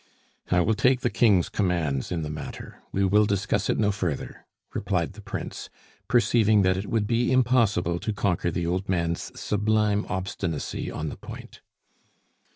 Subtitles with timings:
[0.49, 2.81] "I will take the King's commands in the matter.
[2.91, 5.69] We will discuss it no further," replied the Prince,
[6.07, 11.17] perceiving that it would be impossible to conquer the old man's sublime obstinacy on the
[11.17, 11.61] point.